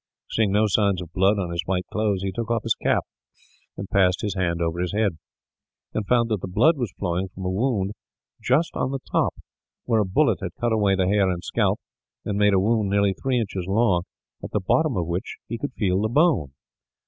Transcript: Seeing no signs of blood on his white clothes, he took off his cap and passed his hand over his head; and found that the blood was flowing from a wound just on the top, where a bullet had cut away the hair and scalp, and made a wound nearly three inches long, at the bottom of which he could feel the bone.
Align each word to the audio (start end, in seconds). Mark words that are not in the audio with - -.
Seeing 0.31 0.51
no 0.51 0.65
signs 0.65 0.99
of 0.99 1.13
blood 1.13 1.37
on 1.37 1.51
his 1.51 1.61
white 1.67 1.85
clothes, 1.91 2.23
he 2.23 2.31
took 2.31 2.49
off 2.49 2.63
his 2.63 2.73
cap 2.73 3.05
and 3.77 3.87
passed 3.87 4.21
his 4.21 4.33
hand 4.33 4.59
over 4.59 4.79
his 4.79 4.93
head; 4.93 5.19
and 5.93 6.07
found 6.07 6.27
that 6.29 6.41
the 6.41 6.47
blood 6.47 6.75
was 6.75 6.91
flowing 6.97 7.27
from 7.27 7.45
a 7.45 7.51
wound 7.51 7.91
just 8.41 8.71
on 8.75 8.89
the 8.89 8.97
top, 9.11 9.35
where 9.85 10.01
a 10.01 10.05
bullet 10.05 10.39
had 10.41 10.55
cut 10.59 10.71
away 10.73 10.95
the 10.95 11.05
hair 11.05 11.29
and 11.29 11.43
scalp, 11.43 11.79
and 12.25 12.39
made 12.39 12.55
a 12.55 12.59
wound 12.59 12.89
nearly 12.89 13.13
three 13.13 13.39
inches 13.39 13.67
long, 13.69 14.01
at 14.43 14.49
the 14.49 14.59
bottom 14.59 14.97
of 14.97 15.05
which 15.05 15.37
he 15.47 15.59
could 15.59 15.73
feel 15.73 16.01
the 16.01 16.09
bone. 16.09 16.51